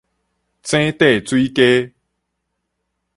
[0.63, 1.93] 井底水雞